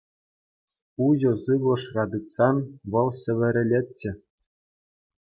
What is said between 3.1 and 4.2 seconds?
сӗвӗрӗлетчӗ.